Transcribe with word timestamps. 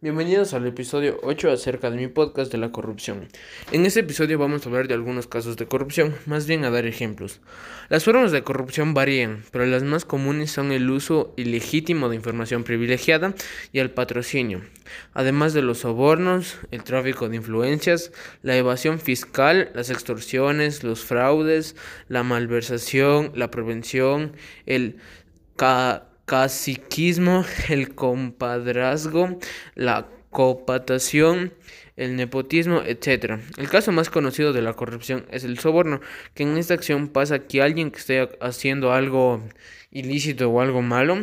Bienvenidos 0.00 0.54
al 0.54 0.66
episodio 0.66 1.20
8 1.22 1.50
acerca 1.50 1.90
de 1.90 1.98
mi 1.98 2.06
podcast 2.06 2.50
de 2.50 2.56
la 2.56 2.72
corrupción. 2.72 3.28
En 3.70 3.84
este 3.84 4.00
episodio 4.00 4.38
vamos 4.38 4.64
a 4.64 4.70
hablar 4.70 4.88
de 4.88 4.94
algunos 4.94 5.26
casos 5.26 5.58
de 5.58 5.66
corrupción, 5.66 6.14
más 6.24 6.46
bien 6.46 6.64
a 6.64 6.70
dar 6.70 6.86
ejemplos. 6.86 7.40
Las 7.90 8.04
formas 8.04 8.32
de 8.32 8.42
corrupción 8.42 8.94
varían, 8.94 9.44
pero 9.52 9.66
las 9.66 9.82
más 9.82 10.06
comunes 10.06 10.50
son 10.50 10.72
el 10.72 10.88
uso 10.88 11.34
ilegítimo 11.36 12.08
de 12.08 12.16
información 12.16 12.64
privilegiada 12.64 13.34
y 13.70 13.80
el 13.80 13.90
patrocinio, 13.90 14.62
además 15.12 15.52
de 15.52 15.60
los 15.60 15.80
sobornos, 15.80 16.56
el 16.70 16.82
tráfico 16.82 17.28
de 17.28 17.36
influencias, 17.36 18.12
la 18.40 18.56
evasión 18.56 18.98
fiscal, 18.98 19.72
las 19.74 19.90
extorsiones, 19.90 20.84
los 20.84 21.04
fraudes, 21.04 21.76
la 22.08 22.22
malversación, 22.22 23.32
la 23.34 23.50
prevención, 23.50 24.32
el 24.64 24.96
caciquismo, 26.26 27.44
el 27.68 27.94
compadrazgo, 27.94 29.38
la 29.74 30.08
copatación, 30.30 31.54
el 31.96 32.16
nepotismo, 32.16 32.82
etc. 32.82 33.40
El 33.56 33.70
caso 33.70 33.90
más 33.90 34.10
conocido 34.10 34.52
de 34.52 34.60
la 34.60 34.74
corrupción 34.74 35.24
es 35.30 35.44
el 35.44 35.58
soborno, 35.58 36.00
que 36.34 36.42
en 36.42 36.58
esta 36.58 36.74
acción 36.74 37.08
pasa 37.08 37.46
que 37.46 37.62
alguien 37.62 37.90
que 37.90 37.98
esté 37.98 38.28
haciendo 38.40 38.92
algo 38.92 39.42
ilícito 39.90 40.50
o 40.50 40.60
algo 40.60 40.82
malo, 40.82 41.16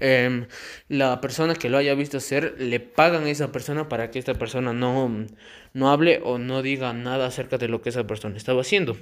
em, 0.00 0.46
la 0.88 1.20
persona 1.20 1.54
que 1.54 1.68
lo 1.68 1.76
haya 1.76 1.94
visto 1.94 2.16
hacer 2.16 2.54
le 2.58 2.80
pagan 2.80 3.24
a 3.24 3.30
esa 3.30 3.52
persona 3.52 3.88
para 3.88 4.10
que 4.10 4.18
esta 4.18 4.34
persona 4.34 4.72
no, 4.72 5.26
no 5.74 5.90
hable 5.90 6.20
o 6.24 6.38
no 6.38 6.62
diga 6.62 6.92
nada 6.94 7.26
acerca 7.26 7.58
de 7.58 7.68
lo 7.68 7.82
que 7.82 7.90
esa 7.90 8.06
persona 8.06 8.36
estaba 8.38 8.62
haciendo. 8.62 8.96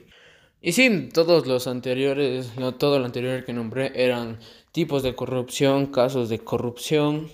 Y 0.63 0.73
sí, 0.73 1.09
todos 1.13 1.49
los 1.49 1.67
anteriores, 1.67 2.57
no, 2.57 2.77
todo 2.77 3.01
lo 3.01 3.05
anterior 3.05 3.45
que 3.45 3.53
nombré 3.53 3.91
eran 3.97 4.39
tipos 4.71 5.03
de 5.03 5.17
corrupción, 5.17 5.87
casos 5.87 6.29
de 6.29 6.39
corrupción. 6.39 7.29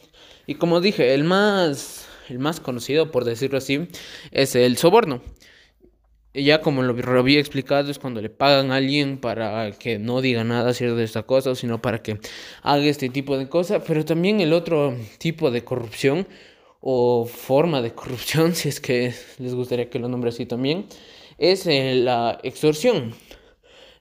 Y 0.47 0.55
como 0.55 0.81
dije, 0.81 1.13
el 1.13 1.25
más, 1.25 2.09
el 2.31 2.39
más 2.39 2.59
conocido, 2.59 3.11
por 3.11 3.25
decirlo 3.27 3.59
así, 3.59 3.87
es 4.33 4.55
el 4.55 4.79
soborno. 4.79 5.21
Y 6.33 6.45
ya 6.45 6.63
como 6.63 6.83
lo, 6.83 7.19
había 7.19 7.39
explicado, 7.39 7.91
es 7.91 7.99
cuando 7.99 8.23
le 8.23 8.31
pagan 8.31 8.71
a 8.71 8.77
alguien 8.77 9.19
para 9.19 9.73
que 9.73 9.99
no 9.99 10.23
diga 10.23 10.43
nada 10.45 10.73
cierto 10.73 10.97
de 10.97 11.05
esta 11.05 11.25
cosa, 11.25 11.55
sino 11.55 11.83
para 11.83 12.03
que 12.03 12.21
haga 12.63 12.85
este 12.85 13.11
tipo 13.11 13.37
de 13.37 13.49
cosas. 13.51 13.83
Pero 13.87 14.07
también 14.07 14.41
el 14.41 14.55
otro 14.55 14.97
tipo 15.19 15.51
de 15.51 15.65
corrupción 15.65 16.27
o 16.81 17.27
forma 17.27 17.83
de 17.83 17.93
corrupción, 17.93 18.55
si 18.55 18.71
es 18.71 18.81
que 18.81 19.13
les 19.39 19.55
gustaría 19.55 19.91
que 19.91 19.99
lo 19.99 20.09
nombre 20.09 20.31
así 20.31 20.47
también, 20.47 20.87
es 21.39 21.67
eh, 21.67 21.95
la 21.95 22.39
extorsión. 22.43 23.15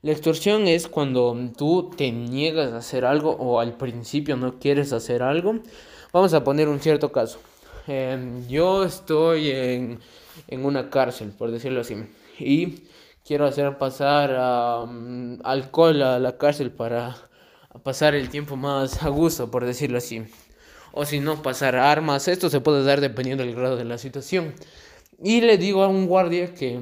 La 0.02 0.12
extorsión 0.12 0.68
es 0.68 0.88
cuando 0.88 1.36
tú 1.58 1.92
te 1.96 2.12
niegas 2.12 2.74
a 2.74 2.78
hacer 2.78 3.06
algo 3.06 3.32
o 3.32 3.60
al 3.60 3.78
principio 3.78 4.36
no 4.36 4.60
quieres 4.60 4.94
hacer 4.94 5.24
algo. 5.24 5.60
Vamos 6.14 6.34
a 6.34 6.44
poner 6.44 6.68
un 6.68 6.80
cierto 6.80 7.12
caso. 7.12 7.40
Em, 7.88 8.48
yo 8.48 8.84
estoy 8.84 9.52
en, 9.52 10.00
en, 10.48 10.66
una 10.66 10.90
cárcel, 10.90 11.32
por 11.32 11.52
decirlo 11.52 11.82
así, 11.82 11.96
y 12.38 12.84
quiero 13.26 13.46
hacer 13.46 13.78
pasar 13.78 14.32
alcohol 15.44 16.02
a 16.02 16.20
la 16.20 16.38
cárcel 16.38 16.72
para 16.72 17.16
pasar 17.84 18.16
el 18.16 18.30
tiempo 18.30 18.56
más 18.56 19.04
a 19.04 19.10
gusto, 19.10 19.50
por 19.52 19.66
decirlo 19.66 19.98
así. 20.00 20.24
O 20.92 21.06
si 21.06 21.20
no, 21.20 21.42
pasar 21.42 21.76
armas. 21.76 22.28
Esto 22.28 22.50
se 22.50 22.60
puede 22.60 22.84
dar 22.84 23.02
dependiendo 23.02 23.44
del 23.44 23.56
grado 23.56 23.78
de 23.78 23.86
la 23.86 23.98
situación. 23.98 24.54
Y 25.24 25.42
le 25.42 25.58
digo 25.58 25.84
a 25.84 25.88
un 25.88 26.06
guardia 26.06 26.54
que, 26.54 26.80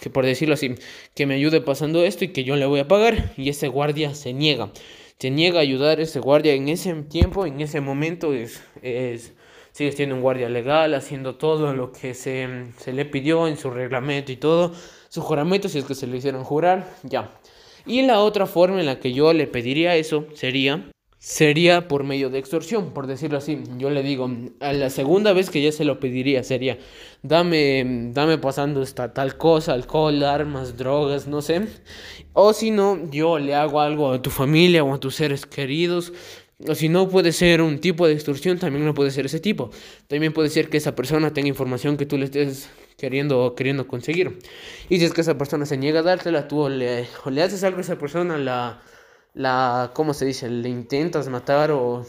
que, 0.00 0.10
por 0.10 0.26
decirlo 0.26 0.54
así, 0.54 0.74
que 1.14 1.26
me 1.26 1.34
ayude 1.34 1.60
pasando 1.60 2.02
esto 2.02 2.24
y 2.24 2.28
que 2.28 2.42
yo 2.42 2.56
le 2.56 2.66
voy 2.66 2.80
a 2.80 2.88
pagar. 2.88 3.32
Y 3.36 3.48
ese 3.48 3.68
guardia 3.68 4.14
se 4.14 4.32
niega. 4.32 4.70
Se 5.18 5.30
niega 5.30 5.58
a 5.58 5.62
ayudar 5.62 5.98
a 5.98 6.02
ese 6.02 6.18
guardia 6.18 6.54
en 6.54 6.68
ese 6.68 6.92
tiempo, 7.04 7.46
en 7.46 7.60
ese 7.60 7.80
momento. 7.80 8.32
Es, 8.32 8.62
es, 8.82 9.34
sigue 9.72 9.92
siendo 9.92 10.16
un 10.16 10.22
guardia 10.22 10.48
legal, 10.48 10.94
haciendo 10.94 11.36
todo 11.36 11.72
lo 11.74 11.92
que 11.92 12.14
se, 12.14 12.48
se 12.78 12.92
le 12.92 13.04
pidió 13.04 13.46
en 13.46 13.56
su 13.56 13.70
reglamento 13.70 14.32
y 14.32 14.36
todo. 14.36 14.72
Su 15.08 15.22
juramento, 15.22 15.68
si 15.68 15.78
es 15.78 15.84
que 15.84 15.94
se 15.94 16.06
le 16.06 16.16
hicieron 16.16 16.44
jurar, 16.44 16.88
ya. 17.04 17.38
Y 17.86 18.02
la 18.02 18.20
otra 18.20 18.46
forma 18.46 18.80
en 18.80 18.86
la 18.86 18.98
que 18.98 19.12
yo 19.12 19.32
le 19.32 19.46
pediría 19.46 19.96
eso 19.96 20.26
sería 20.34 20.90
sería 21.20 21.86
por 21.86 22.02
medio 22.02 22.30
de 22.30 22.38
extorsión, 22.38 22.94
por 22.94 23.06
decirlo 23.06 23.36
así. 23.36 23.62
Yo 23.76 23.90
le 23.90 24.02
digo, 24.02 24.28
a 24.58 24.72
la 24.72 24.88
segunda 24.88 25.34
vez 25.34 25.50
que 25.50 25.62
ya 25.62 25.70
se 25.70 25.84
lo 25.84 26.00
pediría 26.00 26.42
sería, 26.42 26.78
dame, 27.22 28.10
dame 28.14 28.38
pasando 28.38 28.82
esta 28.82 29.12
tal 29.12 29.36
cosa, 29.36 29.74
alcohol, 29.74 30.24
armas, 30.24 30.78
drogas, 30.78 31.28
no 31.28 31.42
sé. 31.42 31.68
O 32.32 32.54
si 32.54 32.70
no, 32.70 33.10
yo 33.10 33.38
le 33.38 33.54
hago 33.54 33.80
algo 33.80 34.12
a 34.12 34.22
tu 34.22 34.30
familia 34.30 34.82
o 34.82 34.94
a 34.94 34.98
tus 34.98 35.16
seres 35.16 35.44
queridos. 35.44 36.14
O 36.66 36.74
si 36.74 36.88
no 36.88 37.08
puede 37.08 37.32
ser 37.32 37.60
un 37.60 37.80
tipo 37.80 38.06
de 38.06 38.14
extorsión, 38.14 38.58
también 38.58 38.86
no 38.86 38.94
puede 38.94 39.10
ser 39.10 39.26
ese 39.26 39.40
tipo. 39.40 39.70
También 40.08 40.32
puede 40.32 40.48
ser 40.48 40.70
que 40.70 40.78
esa 40.78 40.94
persona 40.94 41.34
tenga 41.34 41.48
información 41.48 41.98
que 41.98 42.06
tú 42.06 42.16
le 42.16 42.24
estés 42.24 42.70
queriendo, 42.96 43.54
queriendo 43.54 43.86
conseguir. 43.86 44.38
Y 44.88 44.98
si 44.98 45.04
es 45.04 45.12
que 45.12 45.20
esa 45.20 45.36
persona 45.36 45.66
se 45.66 45.76
niega 45.76 46.00
a 46.00 46.02
dártela, 46.02 46.48
tú 46.48 46.60
o 46.60 46.68
le 46.70 47.06
haces 47.42 47.62
algo 47.62 47.78
a 47.78 47.82
esa 47.82 47.98
persona, 47.98 48.38
la 48.38 48.80
la, 49.40 49.92
¿cómo 49.94 50.12
se 50.12 50.26
dice? 50.26 50.50
Le 50.50 50.68
intentas 50.68 51.28
matar 51.28 51.70
o 51.70 52.04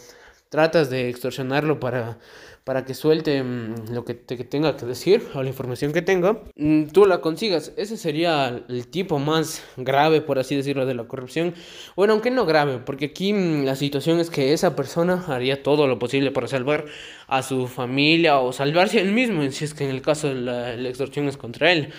tratas 0.49 0.89
de 0.89 1.07
extorsionarlo 1.07 1.79
para, 1.79 2.17
para 2.65 2.83
que 2.83 2.93
suelte 2.93 3.41
mm, 3.41 3.93
lo 3.93 4.03
que, 4.03 4.15
te, 4.15 4.35
tenga 4.43 4.75
que 4.75 4.85
decir 4.85 5.25
o 5.33 5.41
la 5.41 5.47
información 5.47 5.93
que 5.93 6.01
tenga, 6.01 6.43
mm, 6.57 6.87
tú 6.87 7.05
la 7.05 7.21
consigas. 7.21 7.71
Ese 7.77 7.95
sería 7.95 8.61
el 8.67 8.87
tipo 8.87 9.17
más 9.17 9.63
grave, 9.77 10.19
por 10.19 10.39
así 10.39 10.57
decirlo, 10.57 10.85
de 10.85 10.93
la 10.93 11.05
corrupción. 11.05 11.53
Bueno, 11.95 12.13
aunque 12.13 12.31
no 12.31 12.45
grave, 12.45 12.79
porque 12.79 13.05
aquí 13.05 13.31
mm, 13.31 13.63
la 13.63 13.77
situación 13.77 14.19
es 14.19 14.29
que 14.29 14.51
esa 14.51 14.75
persona 14.75 15.23
haría 15.27 15.63
todo 15.63 15.87
lo 15.87 15.99
posible 15.99 16.31
para 16.31 16.47
salvar 16.47 16.85
a 17.27 17.43
su 17.43 17.67
familia 17.67 18.39
o 18.39 18.51
salvarse 18.51 18.99
él 18.99 19.13
mismo, 19.13 19.49
si 19.51 19.63
es 19.63 19.73
que 19.73 19.85
en 19.85 19.91
el 19.91 20.01
caso 20.01 20.27
de 20.27 20.35
la, 20.35 20.75
la 20.75 20.89
extorsión 20.89 21.29
es 21.29 21.37
contra 21.37 21.71
él. 21.71 21.93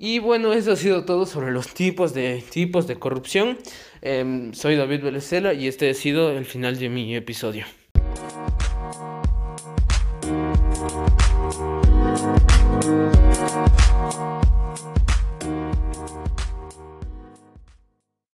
Y 0.00 0.20
bueno, 0.20 0.52
eso 0.52 0.72
ha 0.72 0.76
sido 0.76 1.04
todo 1.04 1.26
sobre 1.26 1.50
los 1.50 1.74
tipos 1.74 2.14
de, 2.14 2.44
tipos 2.50 2.86
de 2.86 3.00
corrupción. 3.00 3.58
Em, 4.00 4.54
soy 4.54 4.76
David 4.76 5.02
Belecela 5.02 5.54
y 5.54 5.66
este 5.66 5.90
ha 5.90 5.94
sido 5.94 6.30
el 6.30 6.44
final 6.44 6.78
de 6.78 6.88
mi 6.88 7.16
episodio. 7.16 7.66